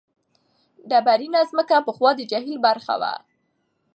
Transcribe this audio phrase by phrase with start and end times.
[0.89, 3.13] ډبرینه ځمکه پخوا د جهیل برخه وه.